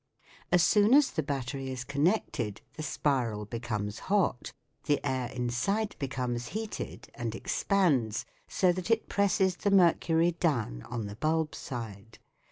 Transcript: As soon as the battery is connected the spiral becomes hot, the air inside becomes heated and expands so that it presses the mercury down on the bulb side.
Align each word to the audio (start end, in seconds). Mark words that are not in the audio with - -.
As 0.51 0.63
soon 0.63 0.95
as 0.95 1.11
the 1.11 1.21
battery 1.21 1.69
is 1.69 1.83
connected 1.83 2.61
the 2.73 2.81
spiral 2.81 3.45
becomes 3.45 3.99
hot, 4.09 4.51
the 4.85 4.99
air 5.05 5.27
inside 5.29 5.95
becomes 5.99 6.47
heated 6.57 7.11
and 7.13 7.35
expands 7.35 8.25
so 8.47 8.71
that 8.71 8.89
it 8.89 9.09
presses 9.09 9.57
the 9.57 9.69
mercury 9.69 10.31
down 10.31 10.81
on 10.89 11.05
the 11.05 11.17
bulb 11.17 11.53
side. 11.53 12.17